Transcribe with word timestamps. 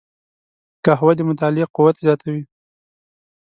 قهوه 0.85 1.13
د 1.17 1.19
مطالعې 1.29 1.65
قوت 1.75 1.95
زیاتوي 2.05 2.41